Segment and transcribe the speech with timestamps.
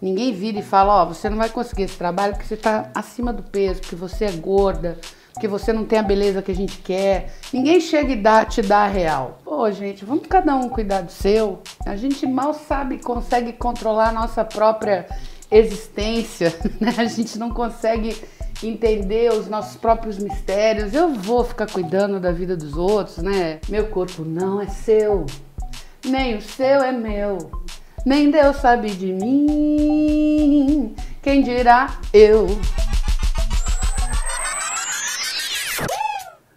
[0.00, 3.32] Ninguém vira e fala, ó, você não vai conseguir esse trabalho porque você está acima
[3.32, 4.96] do peso, porque você é gorda,
[5.32, 7.34] porque você não tem a beleza que a gente quer.
[7.52, 9.38] Ninguém chega e dá, te dá a real.
[9.44, 11.60] Pô, gente, vamos cada um cuidar do seu.
[11.84, 15.06] A gente mal sabe, consegue controlar a nossa própria
[15.50, 16.94] existência, né?
[16.96, 18.16] A gente não consegue
[18.62, 20.94] entender os nossos próprios mistérios.
[20.94, 23.60] Eu vou ficar cuidando da vida dos outros, né?
[23.68, 25.26] Meu corpo não é seu,
[26.04, 27.50] nem o seu é meu.
[28.08, 32.46] Nem Deus sabe de mim, quem dirá eu.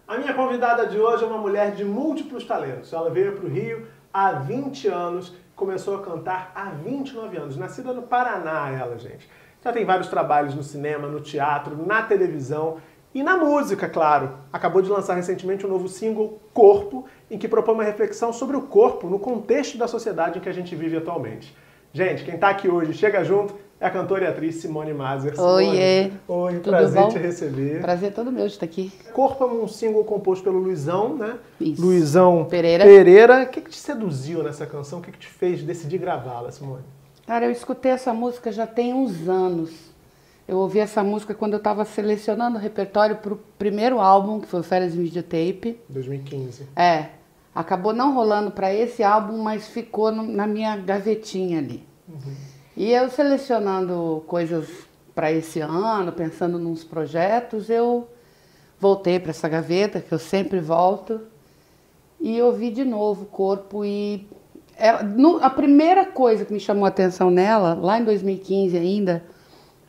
[0.08, 2.90] A minha convidada de hoje é uma mulher de múltiplos talentos.
[2.90, 7.58] Ela veio para o Rio há 20 anos, começou a cantar há 29 anos.
[7.58, 9.28] Nascida no Paraná, ela, gente.
[9.62, 12.78] Já tem vários trabalhos no cinema, no teatro, na televisão
[13.14, 14.30] e na música, claro.
[14.52, 18.62] Acabou de lançar recentemente um novo single, Corpo, em que propõe uma reflexão sobre o
[18.62, 21.54] corpo no contexto da sociedade em que a gente vive atualmente.
[21.92, 25.38] Gente, quem está aqui hoje, chega junto, é a cantora e atriz Simone Mazer.
[25.38, 26.10] Oiê!
[26.26, 27.08] Oi, Tudo prazer bom?
[27.08, 27.80] te receber.
[27.82, 28.90] Prazer todo meu de estar aqui.
[29.12, 31.36] Corpo é um single composto pelo Luizão, né?
[31.60, 31.82] Isso.
[31.82, 32.84] Luizão Pereira.
[32.84, 33.42] Pereira.
[33.42, 35.00] O que, que te seduziu nessa canção?
[35.00, 36.84] O que, que te fez decidir gravá-la, Simone?
[37.26, 39.91] Cara, eu escutei essa música já tem uns anos.
[40.46, 44.46] Eu ouvi essa música quando eu estava selecionando o repertório para o primeiro álbum, que
[44.48, 45.78] foi o Férias em Videotape.
[45.88, 46.66] 2015.
[46.74, 47.06] É,
[47.54, 51.86] acabou não rolando para esse álbum, mas ficou no- na minha gavetinha ali.
[52.76, 54.68] E eu selecionando coisas
[55.14, 58.08] para esse ano, pensando nos projetos, eu
[58.80, 61.20] voltei para essa gaveta, que eu sempre volto,
[62.20, 63.84] e ouvi de novo o corpo.
[63.84, 64.26] E
[64.76, 69.22] ela- no- a primeira coisa que me chamou a atenção nela, lá em 2015 ainda,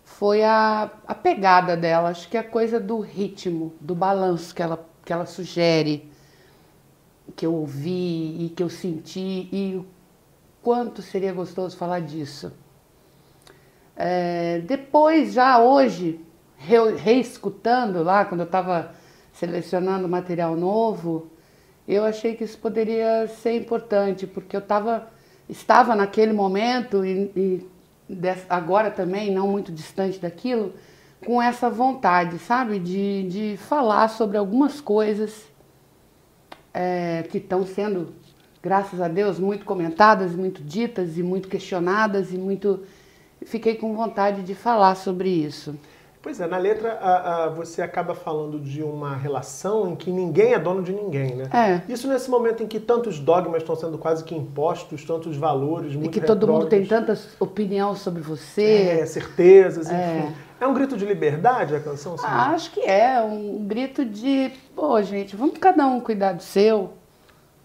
[0.04, 2.10] foi a, a pegada dela.
[2.10, 6.10] Acho que é a coisa do ritmo, do balanço que ela, que ela sugere,
[7.36, 9.86] que eu ouvi e que eu senti, e o
[10.62, 12.52] quanto seria gostoso falar disso.
[13.96, 16.20] É, depois, já hoje,
[16.58, 18.92] re- reescutando lá, quando eu estava
[19.34, 21.28] selecionando material novo,
[21.88, 25.08] eu achei que isso poderia ser importante, porque eu tava,
[25.50, 27.68] estava naquele momento e, e
[28.50, 30.74] agora também, não muito distante daquilo,
[31.26, 35.46] com essa vontade, sabe, de, de falar sobre algumas coisas
[36.74, 38.14] é, que estão sendo,
[38.62, 42.84] graças a Deus, muito comentadas, muito ditas e muito questionadas e muito.
[43.46, 45.76] Fiquei com vontade de falar sobre isso.
[46.24, 50.54] Pois é, na letra a- a- você acaba falando de uma relação em que ninguém
[50.54, 51.50] é dono de ninguém, né?
[51.54, 51.92] É.
[51.92, 55.98] Isso nesse momento em que tantos dogmas estão sendo quase que impostos, tantos valores, E
[55.98, 59.00] muito que todo mundo tem tanta opinião sobre você.
[59.02, 59.96] É, certezas, enfim.
[59.98, 60.34] É.
[60.62, 60.66] É.
[60.68, 62.18] um grito de liberdade a canção?
[62.18, 62.34] Simone?
[62.34, 66.94] Ah, acho que é um grito de, pô, gente, vamos cada um cuidar do seu,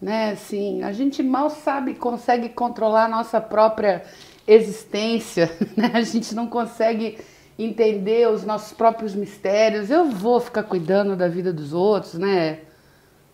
[0.03, 0.33] né?
[0.33, 4.03] Assim, a gente mal sabe, consegue controlar a nossa própria
[4.49, 5.93] existência, né?
[5.95, 7.19] A gente não consegue
[7.59, 9.91] entender os nossos próprios mistérios.
[9.91, 12.61] Eu vou ficar cuidando da vida dos outros, né?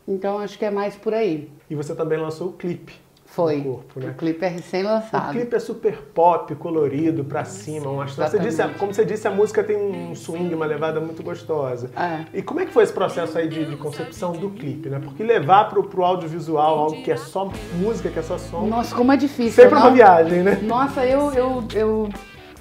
[0.08, 1.50] Então acho que é mais por aí.
[1.68, 3.04] E você também lançou o clipe.
[3.26, 3.60] Foi.
[3.62, 4.10] Corpo, né?
[4.10, 5.32] O clipe é O recém-lançado.
[5.32, 8.28] clipe é super pop, colorido, pra cima, um astral.
[8.30, 11.90] Você disse, como você disse, a música tem um swing, uma levada muito gostosa.
[11.96, 12.38] É.
[12.38, 15.00] E como é que foi esse processo aí de, de concepção do clipe, né?
[15.02, 18.94] Porque levar pro, pro audiovisual algo que é só música, que é só som, Nossa,
[18.94, 19.82] como é difícil, sempre não?
[19.88, 20.60] uma viagem, né?
[20.62, 22.08] Nossa, eu, eu, eu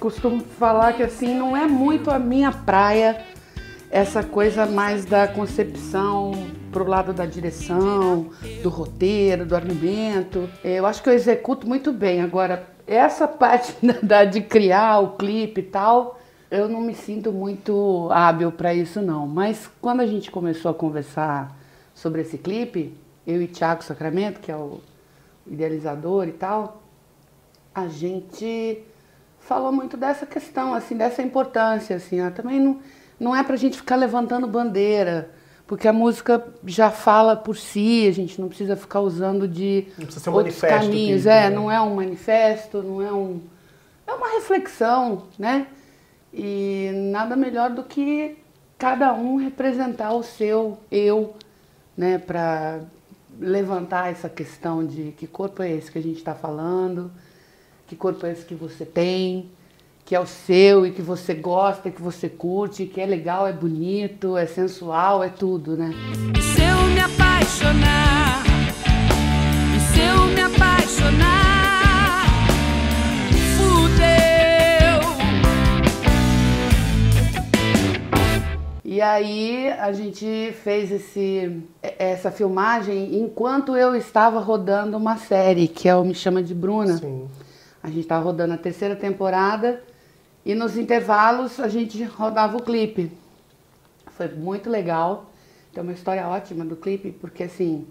[0.04, 3.24] costumo falar que assim, não é muito a minha praia
[3.90, 6.32] essa coisa mais da concepção
[6.70, 8.28] pro lado da direção,
[8.62, 10.46] do roteiro, do argumento.
[10.62, 12.20] Eu acho que eu executo muito bem.
[12.20, 16.20] Agora, essa parte da, de criar o clipe e tal,
[16.50, 19.26] eu não me sinto muito hábil para isso não.
[19.26, 21.56] Mas quando a gente começou a conversar
[21.94, 22.94] sobre esse clipe,
[23.26, 24.82] eu e Thiago Sacramento, que é o
[25.46, 26.82] idealizador e tal,
[27.74, 28.84] a gente
[29.44, 32.30] falou muito dessa questão, assim, dessa importância, assim, ó.
[32.30, 32.78] também não,
[33.20, 35.30] não é pra gente ficar levantando bandeira,
[35.66, 40.32] porque a música já fala por si, a gente não precisa ficar usando de um
[40.32, 41.50] outros caminhos, que- é, né?
[41.50, 43.40] não é um manifesto, não é um
[44.06, 45.66] é uma reflexão, né?
[46.32, 48.36] E nada melhor do que
[48.78, 51.34] cada um representar o seu eu,
[51.96, 52.80] né, para
[53.40, 57.10] levantar essa questão de que corpo é esse que a gente está falando,
[57.94, 59.48] que corpo é esse que você tem,
[60.04, 63.52] que é o seu e que você gosta, que você curte, que é legal, é
[63.52, 65.92] bonito, é sensual, é tudo, né?
[66.36, 68.42] E se eu me apaixonar?
[69.76, 72.26] E se eu me apaixonar?
[73.56, 75.00] Fudeu.
[78.84, 85.88] E aí a gente fez esse, essa filmagem enquanto eu estava rodando uma série, que
[85.88, 86.96] é o Me Chama de Bruna.
[86.98, 87.28] Sim.
[87.84, 89.84] A gente estava rodando a terceira temporada
[90.42, 93.12] e nos intervalos a gente rodava o clipe.
[94.06, 95.30] Foi muito legal.
[95.70, 97.86] Tem uma história ótima do clipe, porque assim,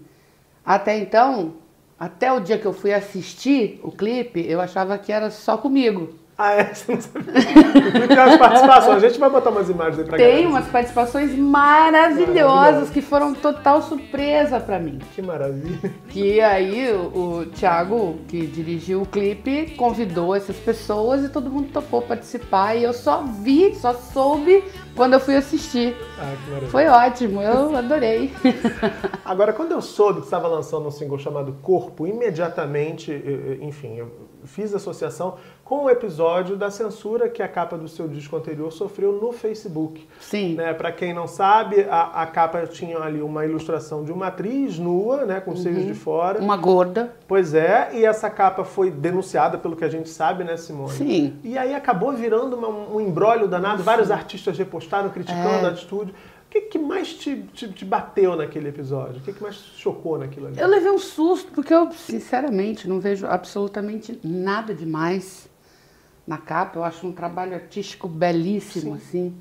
[0.66, 1.54] até então,
[1.96, 6.12] até o dia que eu fui assistir o clipe, eu achava que era só comigo.
[6.36, 6.74] Ah, é?
[6.74, 7.32] Você não sabia.
[7.32, 9.04] Tem umas participações.
[9.04, 10.48] A gente vai botar umas imagens aí pra Tem galera.
[10.48, 14.98] umas participações maravilhosas que foram total surpresa pra mim.
[15.14, 15.92] Que maravilha.
[16.08, 21.68] Que aí o, o Thiago, que dirigiu o clipe, convidou essas pessoas e todo mundo
[21.72, 22.74] topou participar.
[22.74, 24.64] E eu só vi, só soube
[24.96, 25.96] quando eu fui assistir.
[26.18, 26.70] Ah, que maravilha.
[26.70, 28.32] Foi ótimo, eu adorei.
[29.24, 33.12] Agora, quando eu soube que estava lançando um single chamado Corpo, imediatamente,
[33.60, 34.10] enfim, eu
[34.44, 39.12] fiz associação com o episódio da censura que a capa do seu disco anterior sofreu
[39.12, 40.06] no Facebook.
[40.20, 40.54] Sim.
[40.56, 44.78] Né, para quem não sabe, a, a capa tinha ali uma ilustração de uma atriz
[44.78, 46.38] nua, né, com os seios de fora.
[46.38, 47.14] Uma gorda.
[47.26, 50.90] Pois é, e essa capa foi denunciada pelo que a gente sabe, né, Simone?
[50.90, 51.36] Sim.
[51.42, 55.66] E aí acabou virando uma- um embrólio danado, vários artistas repostaram criticando É.
[55.66, 56.12] a atitude.
[56.12, 59.16] O que, que mais te, te- te bateu naquele episódio?
[59.16, 60.60] O que, que mais te chocou naquilo ali?
[60.60, 65.48] Eu levei um susto, porque eu, sinceramente, não vejo absolutamente nada demais
[66.26, 66.78] na capa.
[66.78, 69.34] Eu acho um trabalho artístico belíssimo, assim,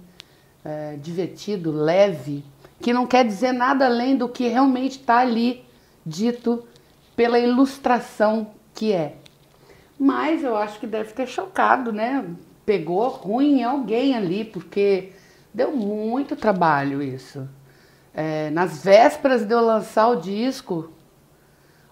[0.64, 2.44] é, divertido, leve,
[2.82, 5.64] que não quer dizer nada além do que realmente está ali
[6.06, 6.66] dito
[7.16, 9.16] pela ilustração que é.
[9.98, 12.26] Mas eu acho que deve ter chocado, né?
[12.66, 15.12] Pegou ruim em alguém ali, porque
[15.54, 17.48] deu muito trabalho isso.
[18.14, 20.92] É, nas vésperas de eu lançar o disco,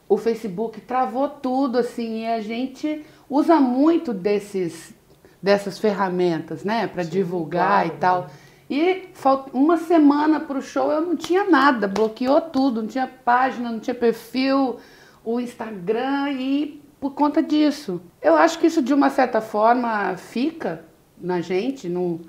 [0.09, 4.93] o Facebook travou tudo, assim, e a gente usa muito desses,
[5.41, 8.29] dessas ferramentas, né, para divulgar claro, e tal.
[8.69, 9.09] E
[9.53, 13.79] uma semana para o show eu não tinha nada, bloqueou tudo, não tinha página, não
[13.79, 14.77] tinha perfil,
[15.23, 18.01] o Instagram e por conta disso.
[18.21, 20.83] Eu acho que isso de uma certa forma fica
[21.17, 22.19] na gente, não,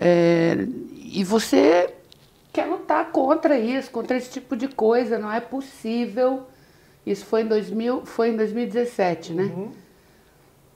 [0.00, 0.66] é,
[0.96, 1.94] e você
[2.52, 6.42] quer lutar contra isso, contra esse tipo de coisa, não é possível.
[7.06, 9.44] Isso foi em 2000, foi em 2017, né?
[9.44, 9.70] Uhum.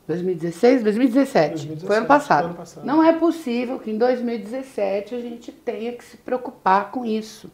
[0.07, 1.51] 2016, 2017.
[1.51, 2.45] 2017, Foi ano passado.
[2.47, 2.85] ano passado.
[2.85, 7.51] Não é possível que em 2017 a gente tenha que se preocupar com isso.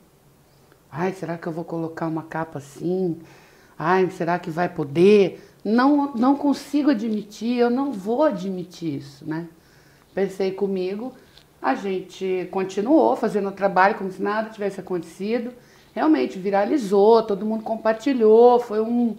[0.90, 3.19] Ai, será que eu vou colocar uma capa assim?
[3.78, 5.43] Ai, será que vai poder?
[5.64, 9.48] Não, não consigo admitir, eu não vou admitir isso, né?
[10.14, 11.14] Pensei comigo,
[11.62, 15.52] a gente continuou fazendo o trabalho como se nada tivesse acontecido.
[15.94, 19.16] Realmente viralizou, todo mundo compartilhou, foi um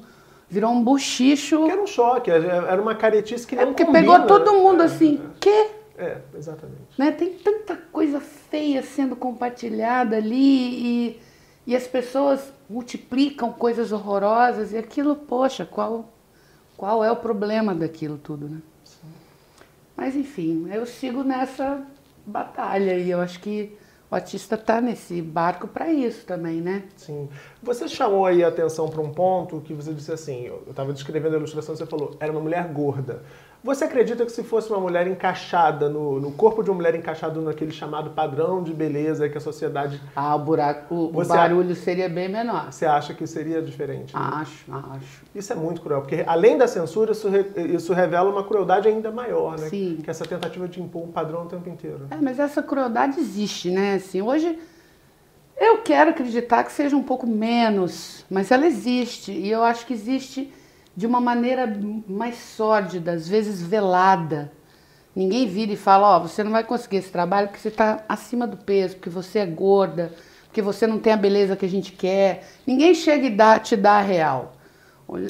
[0.49, 1.65] virou um buchicho.
[1.65, 4.01] Que era um choque, era uma caretice que É não porque combina.
[4.13, 5.67] pegou todo mundo É, assim, quê?
[5.97, 6.81] É, exatamente.
[6.97, 7.11] Né?
[7.11, 10.35] Tem tanta coisa feia sendo compartilhada ali
[11.15, 11.19] e,
[11.67, 16.09] e as pessoas multiplicam coisas horrorosas e aquilo, poxa, qual,
[16.75, 18.57] qual é o problema daquilo tudo, né?
[19.95, 21.81] Mas enfim, eu sigo nessa
[22.25, 23.77] batalha e eu acho que
[24.13, 26.83] o artista tá nesse barco para isso também, né?
[26.95, 27.27] Sim.
[27.63, 31.33] Você chamou aí a atenção para um ponto que você disse assim, eu estava descrevendo
[31.33, 33.23] a ilustração, você falou, era uma mulher gorda.
[33.63, 37.41] Você acredita que se fosse uma mulher encaixada no, no corpo de uma mulher encaixado
[37.41, 42.09] naquele chamado padrão de beleza que a sociedade, Ah, o buraco, o, o barulho seria
[42.09, 42.73] bem menor.
[42.73, 44.11] você acha que seria diferente?
[44.13, 45.23] Acho, acho.
[45.33, 49.09] Isso é muito cruel, porque além da censura, isso, re- isso revela uma crueldade ainda
[49.11, 49.69] maior, né?
[49.69, 49.97] Sim.
[50.03, 52.07] Que essa tentativa de impor um padrão o tempo inteiro.
[52.11, 53.93] É, mas essa crueldade existe, né?
[53.95, 54.59] Assim, hoje
[55.57, 59.31] eu quero acreditar que seja um pouco menos, mas ela existe.
[59.31, 60.51] E eu acho que existe
[60.95, 61.65] de uma maneira
[62.07, 64.51] mais sórdida, às vezes velada.
[65.15, 68.47] Ninguém vira e fala, ó, você não vai conseguir esse trabalho porque você está acima
[68.47, 70.11] do peso, porque você é gorda,
[70.45, 72.47] porque você não tem a beleza que a gente quer.
[72.65, 74.55] Ninguém chega e dá, te dá a real.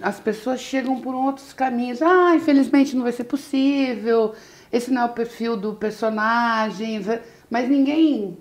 [0.01, 2.01] As pessoas chegam por outros caminhos.
[2.01, 4.33] Ah, infelizmente não vai ser possível.
[4.71, 7.01] Esse não é o perfil do personagem.
[7.49, 8.37] Mas ninguém.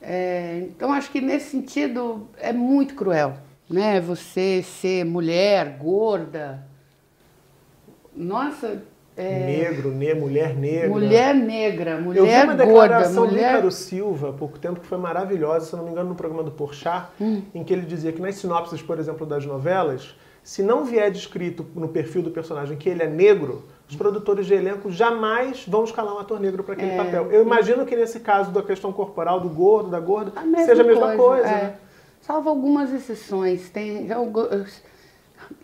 [0.00, 3.34] é, então acho que nesse sentido é muito cruel,
[3.68, 4.00] né?
[4.00, 6.64] Você ser mulher, gorda.
[8.14, 8.82] Nossa,
[9.16, 10.88] é, Negro, ne, mulher negra.
[10.88, 13.50] mulher negra, Eu vi mulher uma gorda, declaração do mulher.
[13.54, 16.50] Ícaro Silva há pouco tempo que foi maravilhosa, se não me engano, no programa do
[16.52, 17.42] Porchat, Hum.
[17.54, 21.66] em que ele dizia que nas sinopses, por exemplo, das novelas, se não vier descrito
[21.74, 26.14] no perfil do personagem que ele é negro, os produtores de elenco jamais vão escalar
[26.14, 26.96] um ator negro para aquele É.
[26.96, 27.30] papel.
[27.32, 30.86] Eu imagino que nesse caso da questão corporal do gordo, da gorda, A seja a
[30.86, 31.46] mesma coisa.
[31.48, 31.50] é.
[31.64, 31.74] né?
[32.28, 33.70] Salvo algumas exceções.
[33.70, 34.66] Tem, eu, eu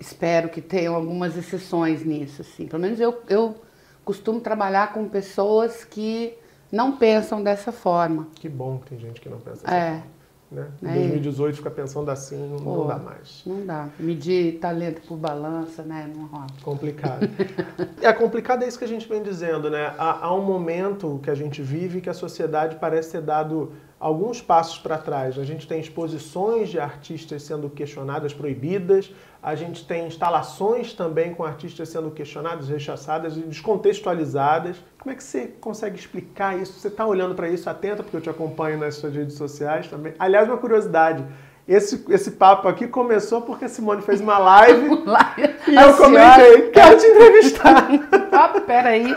[0.00, 2.40] espero que tenham algumas exceções nisso.
[2.40, 2.66] Assim.
[2.66, 3.54] Pelo menos eu, eu
[4.02, 6.32] costumo trabalhar com pessoas que
[6.72, 8.28] não pensam dessa forma.
[8.34, 9.76] Que bom que tem gente que não pensa assim.
[9.76, 10.02] É.
[10.50, 10.70] Né?
[10.82, 10.98] Em É.
[11.08, 12.84] 2018 fica pensando assim, não, não Pô.
[12.84, 13.42] dá mais.
[13.44, 13.90] Não dá.
[13.98, 16.10] Medir talento por balança, né?
[16.16, 16.46] Não rola.
[16.62, 17.28] Complicado.
[18.00, 19.94] é complicado é isso que a gente vem dizendo, né?
[19.98, 23.70] Há, há um momento que a gente vive que a sociedade parece ter dado
[24.04, 25.38] alguns passos para trás.
[25.38, 29.10] A gente tem exposições de artistas sendo questionadas, proibidas.
[29.42, 34.76] A gente tem instalações também com artistas sendo questionadas, rechaçadas e descontextualizadas.
[34.98, 36.78] Como é que você consegue explicar isso?
[36.78, 40.12] Você está olhando para isso atenta, porque eu te acompanho nas suas redes sociais também.
[40.18, 41.24] Aliás, uma curiosidade.
[41.66, 44.86] Esse, esse papo aqui começou porque a Simone fez uma live
[45.66, 47.88] e eu comentei, quero te entrevistar.
[48.36, 49.14] Ah, peraí.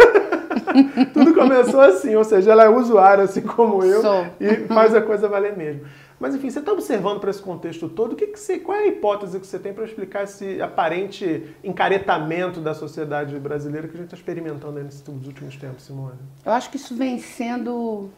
[1.13, 4.25] Tudo começou assim, ou seja, ela é usuária assim como eu Sou.
[4.39, 5.85] e faz a coisa valer mesmo.
[6.19, 8.83] Mas enfim, você está observando para esse contexto todo, o que, que você, qual é
[8.83, 13.97] a hipótese que você tem para explicar esse aparente encaretamento da sociedade brasileira que a
[13.97, 16.17] gente está experimentando nesses últimos tempos, Simone?
[16.43, 18.09] Eu acho que isso vem sendo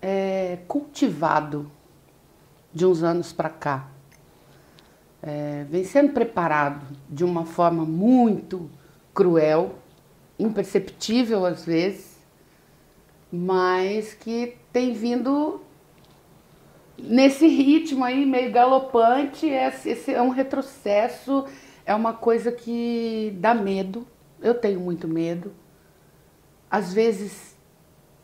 [0.00, 1.68] é, cultivado
[2.72, 3.88] de uns anos para cá.
[5.22, 8.70] É, vem sendo preparado de uma forma muito
[9.14, 9.76] cruel,
[10.38, 12.18] imperceptível às vezes,
[13.32, 15.60] mas que tem vindo
[16.98, 19.46] nesse ritmo aí meio galopante.
[19.46, 21.44] Esse esse é um retrocesso,
[21.84, 24.06] é uma coisa que dá medo.
[24.40, 25.52] Eu tenho muito medo
[26.74, 27.56] às vezes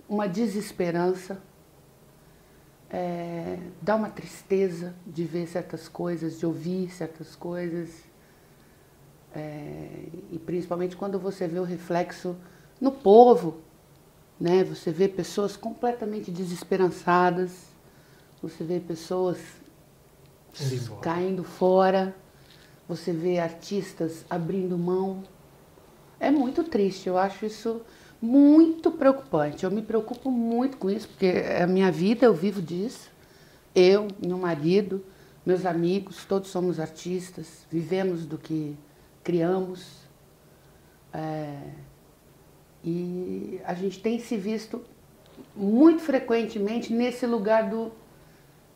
[0.09, 1.41] uma desesperança,
[2.91, 8.03] é, dá uma tristeza de ver certas coisas, de ouvir certas coisas,
[9.35, 12.37] é, e principalmente quando você vê o reflexo
[12.81, 13.61] no povo,
[14.41, 14.65] né?
[14.65, 17.67] Você vê pessoas completamente desesperançadas,
[18.43, 19.39] você vê pessoas
[21.03, 22.15] caindo fora,
[22.89, 25.23] você vê artistas abrindo mão.
[26.19, 27.83] É muito triste, eu acho isso
[28.21, 29.65] muito preocupante.
[29.65, 33.11] Eu me preocupo muito com isso, porque a minha vida, eu vivo disso.
[33.75, 35.05] Eu, meu marido,
[35.47, 38.77] meus amigos, todos somos artistas, vivemos do que
[39.23, 40.09] criamos.
[41.13, 41.59] É,
[42.85, 44.83] e a gente tem se visto
[45.55, 47.93] muito frequentemente nesse lugar do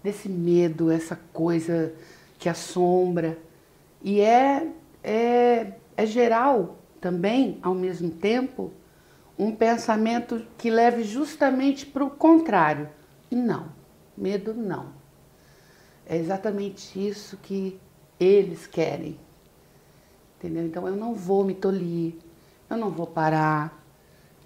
[0.02, 1.94] desse medo, essa coisa
[2.38, 3.38] que assombra.
[4.02, 4.70] E é,
[5.02, 8.70] é, é geral também, ao mesmo tempo,
[9.38, 12.90] um pensamento que leve justamente para o contrário.
[13.30, 13.68] Não,
[14.16, 14.92] medo não.
[16.06, 17.80] É exatamente isso que
[18.20, 19.18] eles querem.
[20.38, 20.64] Entendeu?
[20.64, 22.14] Então eu não vou me tolir,
[22.68, 23.82] eu não vou parar.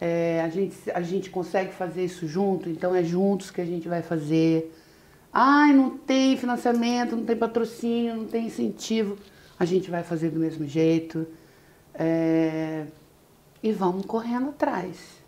[0.00, 3.88] É, a, gente, a gente consegue fazer isso junto, então é juntos que a gente
[3.88, 4.72] vai fazer.
[5.32, 9.16] Ai, não tem financiamento, não tem patrocínio, não tem incentivo.
[9.58, 11.26] A gente vai fazer do mesmo jeito.
[11.94, 12.86] É,
[13.62, 15.18] e vamos correndo atrás.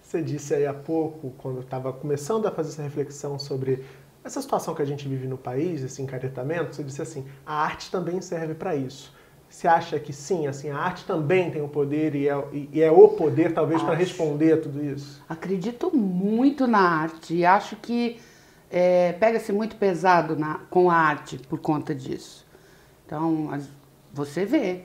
[0.00, 3.84] Você disse aí há pouco, quando estava começando a fazer essa reflexão sobre
[4.22, 7.90] essa situação que a gente vive no país, esse encaretamento, você disse assim, a arte
[7.90, 9.12] também serve para isso.
[9.52, 12.90] Você acha que sim, assim, a arte também tem o poder e é, e é
[12.90, 15.22] o poder talvez para responder a tudo isso?
[15.28, 18.18] Acredito muito na arte e acho que
[18.70, 22.46] é, pega-se muito pesado na, com a arte por conta disso.
[23.04, 23.50] Então,
[24.10, 24.84] você vê,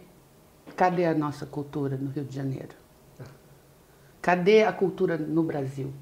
[0.76, 2.76] cadê a nossa cultura no Rio de Janeiro?
[4.22, 5.94] Cadê a cultura no Brasil?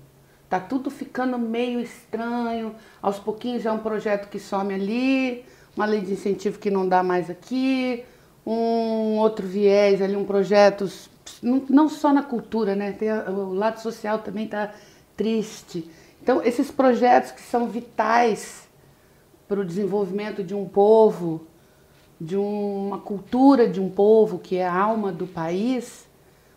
[0.50, 2.76] Tá tudo ficando meio estranho.
[3.00, 5.46] Aos pouquinhos é um projeto que some ali,
[5.78, 8.04] uma lei de incentivo que não dá mais aqui,
[8.46, 10.88] um outro viés ali, um projeto
[11.42, 12.92] não, só na cultura, né?
[12.92, 14.74] Tem o lado social também tá
[15.16, 15.90] triste.
[16.22, 18.68] Então, esses projetos que são vitais
[19.48, 21.48] para o desenvolvimento de um povo,
[22.20, 26.08] de uma cultura de um povo que é a alma do país,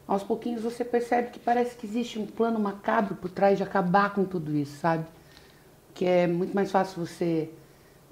[0.07, 4.15] aos pouquinhos você percebe que parece que existe um plano macabro por trás de acabar
[4.15, 5.05] com tudo isso, sabe?
[5.95, 7.51] Que é muito mais fácil você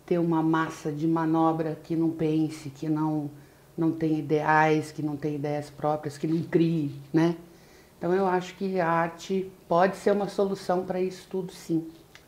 [0.04, 3.30] ter uma massa de manobra que não pense, que não
[3.76, 7.37] não tem ideais, que não tem ideias próprias, que não crie, né?
[7.99, 11.87] Então eu acho que a arte pode ser uma solução para isso tudo, sim.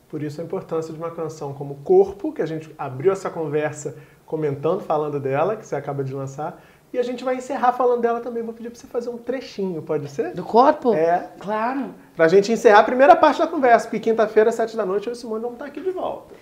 [0.09, 3.97] Por isso a importância de uma canção como Corpo, que a gente abriu essa conversa
[4.25, 6.63] comentando, falando dela, que você acaba de lançar,
[6.93, 8.43] e a gente vai encerrar falando dela também.
[8.43, 10.33] Vou pedir para você fazer um trechinho, pode ser?
[10.33, 10.95] Do corpo?
[10.95, 11.31] É.
[11.39, 11.95] Claro.
[12.17, 15.17] Pra gente encerrar a primeira parte da conversa, porque quinta-feira, sete da noite, eu e
[15.17, 16.35] o Simone vamos estar aqui de volta.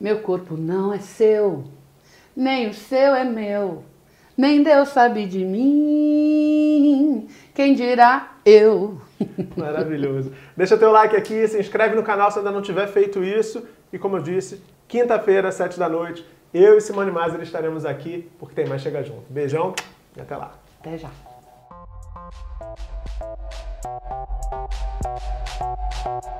[0.00, 1.64] Meu corpo não é seu,
[2.34, 3.82] nem o seu é meu,
[4.40, 7.28] nem Deus sabe de mim.
[7.54, 8.98] Quem dirá eu?
[9.54, 10.32] Maravilhoso.
[10.56, 13.62] Deixa teu like aqui, se inscreve no canal se ainda não tiver feito isso.
[13.92, 18.54] E como eu disse, quinta-feira, sete da noite, eu e Simone Mazer estaremos aqui, porque
[18.54, 19.24] tem mais Chega Junto.
[19.28, 19.74] Beijão
[20.16, 20.52] e até lá.
[20.80, 21.10] Até já.
[26.02, 26.39] Thank